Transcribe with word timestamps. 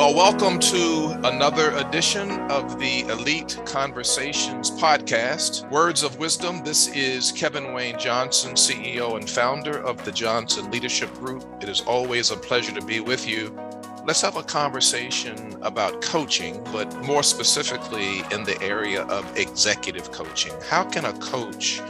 Well, 0.00 0.14
welcome 0.14 0.58
to 0.60 1.20
another 1.24 1.72
edition 1.72 2.30
of 2.50 2.80
the 2.80 3.00
Elite 3.00 3.60
Conversations 3.66 4.70
podcast. 4.70 5.70
Words 5.70 6.02
of 6.02 6.18
Wisdom. 6.18 6.64
This 6.64 6.88
is 6.96 7.30
Kevin 7.32 7.74
Wayne 7.74 7.98
Johnson, 7.98 8.54
CEO 8.54 9.18
and 9.18 9.28
founder 9.28 9.78
of 9.78 10.02
the 10.06 10.10
Johnson 10.10 10.70
Leadership 10.70 11.12
Group. 11.16 11.44
It 11.60 11.68
is 11.68 11.82
always 11.82 12.30
a 12.30 12.36
pleasure 12.38 12.72
to 12.72 12.80
be 12.80 13.00
with 13.00 13.28
you. 13.28 13.54
Let's 14.06 14.22
have 14.22 14.36
a 14.36 14.42
conversation 14.42 15.58
about 15.60 16.00
coaching, 16.00 16.64
but 16.72 16.90
more 17.04 17.22
specifically 17.22 18.20
in 18.32 18.44
the 18.44 18.58
area 18.62 19.02
of 19.02 19.36
executive 19.36 20.10
coaching. 20.12 20.54
How 20.70 20.84
can 20.84 21.04
a 21.04 21.12
coach 21.18 21.82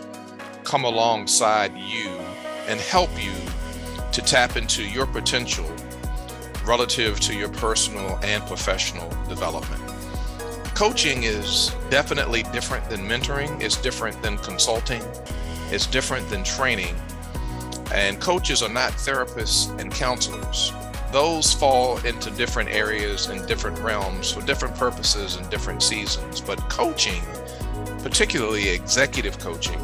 come 0.64 0.82
alongside 0.82 1.78
you 1.78 2.08
and 2.66 2.80
help 2.80 3.10
you 3.22 3.30
to 4.10 4.20
tap 4.20 4.56
into 4.56 4.82
your 4.82 5.06
potential 5.06 5.64
relative 6.64 7.20
to 7.20 7.34
your 7.34 7.48
personal 7.48 8.18
and 8.22 8.44
professional 8.46 9.08
development. 9.28 9.82
Coaching 10.74 11.24
is 11.24 11.74
definitely 11.90 12.42
different 12.44 12.88
than 12.88 13.00
mentoring, 13.00 13.60
it's 13.60 13.76
different 13.76 14.20
than 14.22 14.38
consulting, 14.38 15.02
it's 15.70 15.86
different 15.86 16.28
than 16.30 16.42
training. 16.42 16.94
And 17.92 18.20
coaches 18.20 18.62
are 18.62 18.68
not 18.68 18.92
therapists 18.92 19.76
and 19.78 19.92
counselors. 19.92 20.72
Those 21.12 21.52
fall 21.52 21.98
into 22.06 22.30
different 22.30 22.70
areas 22.70 23.26
and 23.26 23.46
different 23.46 23.78
realms 23.80 24.32
for 24.32 24.42
different 24.42 24.76
purposes 24.76 25.36
and 25.36 25.50
different 25.50 25.82
seasons. 25.82 26.40
But 26.40 26.58
coaching, 26.70 27.22
particularly 28.02 28.68
executive 28.68 29.38
coaching, 29.38 29.80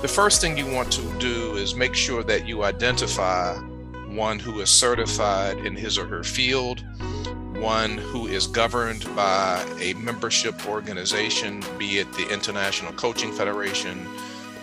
the 0.00 0.08
first 0.08 0.40
thing 0.40 0.58
you 0.58 0.66
want 0.66 0.90
to 0.92 1.18
do 1.18 1.56
is 1.56 1.74
make 1.74 1.94
sure 1.94 2.22
that 2.24 2.46
you 2.46 2.64
identify 2.64 3.58
one 4.14 4.38
who 4.38 4.60
is 4.60 4.70
certified 4.70 5.58
in 5.58 5.74
his 5.74 5.98
or 5.98 6.06
her 6.06 6.22
field, 6.22 6.84
one 7.58 7.98
who 7.98 8.26
is 8.26 8.46
governed 8.46 9.04
by 9.16 9.64
a 9.80 9.94
membership 9.94 10.66
organization, 10.68 11.62
be 11.78 11.98
it 11.98 12.12
the 12.12 12.28
International 12.32 12.92
Coaching 12.92 13.32
Federation, 13.32 14.06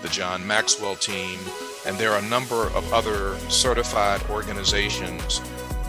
the 0.02 0.08
John 0.10 0.46
Maxwell 0.48 0.96
team, 0.96 1.40
and 1.86 1.98
there 1.98 2.12
are 2.12 2.20
a 2.20 2.30
number 2.30 2.68
of 2.68 2.94
other 2.94 3.38
certified 3.50 4.22
organizations 4.30 5.42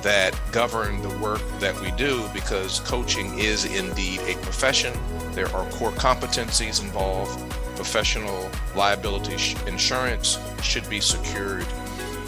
that 0.02 0.36
govern 0.50 1.00
the 1.00 1.16
work 1.18 1.42
that 1.60 1.78
we 1.80 1.92
do 1.92 2.28
because 2.34 2.80
coaching 2.80 3.38
is 3.38 3.64
indeed 3.64 4.20
a 4.22 4.34
profession. 4.42 4.92
There 5.32 5.48
are 5.54 5.70
core 5.70 5.92
competencies 5.92 6.82
involved. 6.82 7.38
Professional 7.76 8.50
liability 8.74 9.56
insurance 9.66 10.38
should 10.62 10.88
be 10.90 11.00
secured 11.00 11.66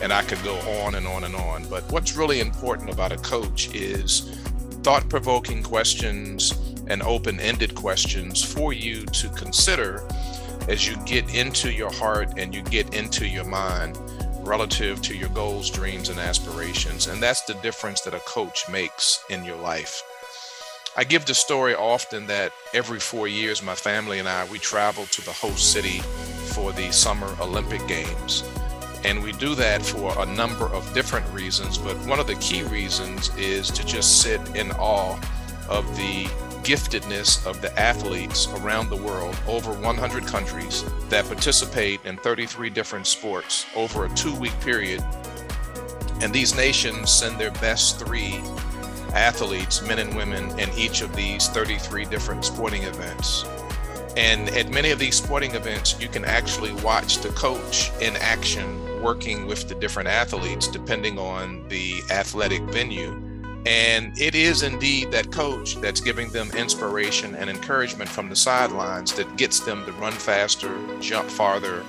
and 0.02 0.12
I 0.12 0.22
could 0.22 0.42
go 0.42 0.56
on 0.84 0.94
and 0.94 1.06
on 1.06 1.24
and 1.24 1.34
on. 1.34 1.68
But 1.68 1.90
what's 1.90 2.16
really 2.16 2.40
important 2.40 2.90
about 2.90 3.12
a 3.12 3.16
coach 3.18 3.74
is 3.74 4.20
thought 4.82 5.08
provoking 5.08 5.62
questions 5.62 6.52
and 6.88 7.02
open 7.02 7.40
ended 7.40 7.74
questions 7.74 8.44
for 8.44 8.72
you 8.72 9.06
to 9.06 9.28
consider 9.30 10.06
as 10.68 10.86
you 10.86 10.96
get 11.04 11.34
into 11.34 11.72
your 11.72 11.92
heart 11.92 12.38
and 12.38 12.54
you 12.54 12.62
get 12.62 12.94
into 12.94 13.26
your 13.26 13.44
mind 13.44 13.98
relative 14.46 15.00
to 15.02 15.16
your 15.16 15.30
goals, 15.30 15.70
dreams, 15.70 16.08
and 16.08 16.18
aspirations. 16.18 17.06
And 17.06 17.22
that's 17.22 17.44
the 17.44 17.54
difference 17.54 18.02
that 18.02 18.14
a 18.14 18.20
coach 18.20 18.68
makes 18.68 19.24
in 19.30 19.44
your 19.44 19.56
life. 19.56 20.02
I 20.96 21.04
give 21.04 21.24
the 21.26 21.34
story 21.34 21.74
often 21.74 22.26
that 22.28 22.52
every 22.72 23.00
four 23.00 23.26
years, 23.26 23.62
my 23.62 23.74
family 23.74 24.20
and 24.20 24.28
I, 24.28 24.44
we 24.44 24.58
travel 24.58 25.06
to 25.06 25.24
the 25.24 25.32
host 25.32 25.72
city 25.72 25.98
for 26.52 26.72
the 26.72 26.92
Summer 26.92 27.34
Olympic 27.40 27.86
Games. 27.88 28.44
And 29.04 29.22
we 29.22 29.32
do 29.32 29.54
that 29.56 29.82
for 29.82 30.18
a 30.18 30.26
number 30.26 30.66
of 30.66 30.92
different 30.94 31.30
reasons, 31.32 31.76
but 31.76 31.96
one 32.06 32.18
of 32.18 32.26
the 32.26 32.36
key 32.36 32.62
reasons 32.62 33.34
is 33.36 33.70
to 33.70 33.84
just 33.84 34.22
sit 34.22 34.40
in 34.56 34.72
awe 34.72 35.18
of 35.68 35.84
the 35.96 36.24
giftedness 36.64 37.46
of 37.46 37.60
the 37.60 37.78
athletes 37.78 38.48
around 38.54 38.88
the 38.88 38.96
world, 38.96 39.36
over 39.46 39.72
100 39.72 40.26
countries 40.26 40.84
that 41.10 41.26
participate 41.26 42.00
in 42.06 42.16
33 42.16 42.70
different 42.70 43.06
sports 43.06 43.66
over 43.76 44.06
a 44.06 44.08
two 44.14 44.34
week 44.36 44.58
period. 44.60 45.04
And 46.22 46.32
these 46.32 46.56
nations 46.56 47.12
send 47.12 47.38
their 47.38 47.50
best 47.52 47.98
three 47.98 48.40
athletes, 49.12 49.86
men 49.86 49.98
and 49.98 50.16
women, 50.16 50.58
in 50.58 50.70
each 50.78 51.02
of 51.02 51.14
these 51.14 51.48
33 51.48 52.06
different 52.06 52.44
sporting 52.44 52.82
events. 52.84 53.44
And 54.16 54.48
at 54.50 54.70
many 54.70 54.90
of 54.90 54.98
these 54.98 55.16
sporting 55.16 55.54
events, 55.54 56.00
you 56.00 56.08
can 56.08 56.24
actually 56.24 56.72
watch 56.82 57.18
the 57.18 57.30
coach 57.30 57.90
in 58.00 58.14
action 58.16 59.02
working 59.02 59.46
with 59.46 59.68
the 59.68 59.74
different 59.74 60.08
athletes 60.08 60.68
depending 60.68 61.18
on 61.18 61.66
the 61.68 62.00
athletic 62.10 62.62
venue. 62.62 63.20
And 63.66 64.18
it 64.20 64.34
is 64.34 64.62
indeed 64.62 65.10
that 65.12 65.32
coach 65.32 65.76
that's 65.76 66.00
giving 66.00 66.30
them 66.30 66.50
inspiration 66.56 67.34
and 67.34 67.48
encouragement 67.48 68.10
from 68.10 68.28
the 68.28 68.36
sidelines 68.36 69.14
that 69.14 69.36
gets 69.36 69.60
them 69.60 69.84
to 69.86 69.92
run 69.92 70.12
faster, 70.12 70.78
jump 71.00 71.28
farther, 71.28 71.82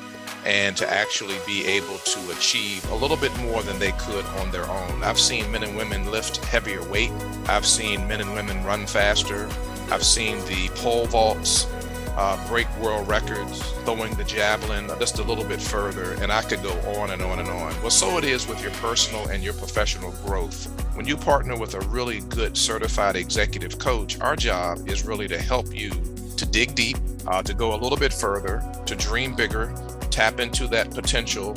and 0.46 0.78
to 0.78 0.90
actually 0.90 1.36
be 1.46 1.66
able 1.66 1.98
to 1.98 2.32
achieve 2.32 2.90
a 2.92 2.96
little 2.96 3.18
bit 3.18 3.36
more 3.40 3.62
than 3.64 3.78
they 3.80 3.92
could 3.94 4.26
on 4.40 4.52
their 4.52 4.70
own. 4.70 5.04
I've 5.04 5.20
seen 5.20 5.52
men 5.52 5.64
and 5.64 5.76
women 5.76 6.10
lift 6.12 6.38
heavier 6.46 6.84
weight. 6.84 7.12
I've 7.48 7.66
seen 7.66 8.08
men 8.08 8.22
and 8.22 8.34
women 8.34 8.64
run 8.64 8.86
faster. 8.86 9.50
I've 9.92 10.04
seen 10.04 10.38
the 10.46 10.70
pole 10.76 11.08
vaults 11.08 11.68
uh, 12.16 12.48
break 12.48 12.68
world 12.80 13.08
records, 13.08 13.62
throwing 13.84 14.14
the 14.16 14.24
javelin 14.24 14.88
just 15.00 15.20
a 15.20 15.24
little 15.24 15.44
bit 15.44 15.62
further, 15.62 16.14
and 16.22 16.32
I 16.32 16.42
could 16.42 16.64
go 16.64 16.74
on 17.00 17.12
and 17.12 17.22
on 17.22 17.40
and 17.40 17.50
on. 17.50 17.74
Well, 17.82 17.90
so 17.90 18.18
it 18.18 18.24
is 18.24 18.48
with 18.48 18.62
your 18.62 18.72
personal 18.74 19.28
and 19.28 19.44
your 19.44 19.54
professional 19.54 20.12
growth. 20.26 20.66
When 20.96 21.06
you 21.06 21.18
partner 21.18 21.58
with 21.58 21.74
a 21.76 21.82
really 21.88 22.22
good 22.22 22.56
certified 22.56 23.16
executive 23.16 23.80
coach, 23.80 24.20
our 24.22 24.36
job 24.36 24.88
is 24.88 25.06
really 25.06 25.28
to 25.28 25.38
help 25.38 25.74
you 25.76 25.92
to 26.38 26.46
dig 26.46 26.76
deep, 26.76 26.98
uh, 27.28 27.42
to 27.44 27.54
go 27.54 27.74
a 27.74 27.78
little 27.78 27.98
bit 27.98 28.14
further, 28.14 28.64
to 28.86 28.96
dream 28.96 29.36
bigger, 29.36 29.74
tap 30.10 30.40
into 30.40 30.68
that 30.68 30.92
potential, 30.92 31.56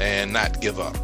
and 0.00 0.32
not 0.32 0.60
give 0.60 0.80
up. 0.80 0.96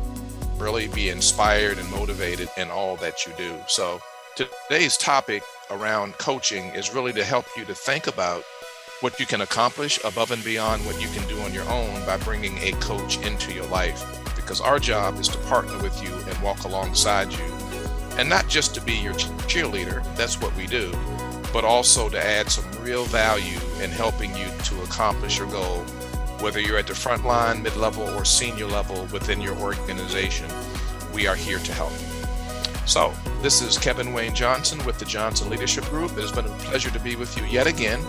Really 0.59 0.89
be 0.89 1.11
inspired 1.11 1.79
and 1.79 1.91
motivated 1.91 2.49
in 2.57 2.71
all 2.71 2.97
that 2.97 3.27
you 3.27 3.33
do. 3.37 3.55
So, 3.69 4.01
today's 4.37 4.97
topic 4.97 5.43
around 5.71 6.17
coaching 6.19 6.65
is 6.75 6.95
really 6.95 7.13
to 7.13 7.25
help 7.25 7.45
you 7.57 7.65
to 7.67 7.75
think 7.75 8.07
about 8.07 8.45
what 9.07 9.21
you 9.21 9.27
can 9.27 9.43
accomplish 9.43 10.01
above 10.03 10.33
and 10.33 10.43
beyond 10.43 10.85
what 10.85 11.01
you 11.01 11.07
can 11.11 11.25
do 11.29 11.39
on 11.43 11.55
your 11.55 11.63
own 11.69 12.05
by 12.05 12.17
bringing 12.17 12.59
a 12.59 12.73
coach 12.81 13.25
into 13.25 13.53
your 13.53 13.65
life. 13.67 14.05
Because 14.35 14.61
our 14.61 14.81
job 14.81 15.21
is 15.21 15.29
to 15.29 15.39
partner 15.47 15.81
with 15.81 16.03
you 16.03 16.13
and 16.13 16.37
walk 16.43 16.65
alongside 16.65 17.33
you. 17.33 17.45
And 18.19 18.29
not 18.29 18.49
just 18.49 18.75
to 18.75 18.81
be 18.81 18.95
your 18.95 19.13
cheerleader, 19.47 20.03
that's 20.17 20.41
what 20.41 20.53
we 20.57 20.67
do, 20.67 20.91
but 21.53 21.65
also 21.65 22.09
to 22.09 22.19
add 22.19 22.51
some 22.51 22.65
real 22.83 23.05
value 23.05 23.61
in 23.81 23.93
helping 23.93 24.35
you 24.37 24.49
to 24.65 24.83
accomplish 24.83 25.39
your 25.39 25.49
goal, 25.53 25.83
whether 26.41 26.59
you're 26.59 26.77
at 26.77 26.89
the 26.89 26.95
front 26.97 27.25
line, 27.25 27.63
mid 27.63 27.77
level, 27.77 28.03
or 28.03 28.25
senior 28.25 28.67
level 28.67 29.05
within 29.13 29.41
your 29.41 29.57
organization. 29.59 30.51
We 31.15 31.29
are 31.29 31.37
here 31.37 31.61
to 31.61 31.73
help. 31.73 31.93
So, 32.87 33.15
this 33.41 33.63
is 33.63 33.79
Kevin 33.79 34.13
Wayne 34.13 34.35
Johnson 34.35 34.85
with 34.85 34.99
the 34.99 35.05
Johnson 35.05 35.49
Leadership 35.49 35.85
Group. 35.85 36.11
It 36.19 36.23
has 36.23 36.33
been 36.33 36.47
a 36.47 36.57
pleasure 36.59 36.91
to 36.91 36.99
be 36.99 37.15
with 37.15 37.37
you 37.37 37.45
yet 37.45 37.69
again. 37.69 38.01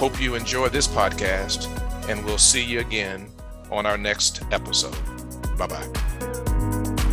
Hope 0.00 0.18
you 0.18 0.34
enjoy 0.34 0.70
this 0.70 0.88
podcast, 0.88 1.68
and 2.08 2.24
we'll 2.24 2.38
see 2.38 2.64
you 2.64 2.80
again 2.80 3.28
on 3.70 3.84
our 3.84 3.98
next 3.98 4.42
episode. 4.50 4.96
Bye 5.58 5.66
bye. 5.66 7.06